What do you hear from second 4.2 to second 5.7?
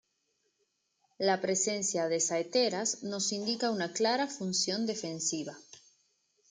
función defensiva.